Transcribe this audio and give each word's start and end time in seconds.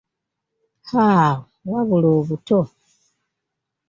Haaa 0.89 1.29
wabula 1.69 2.07
obuto! 2.19 2.59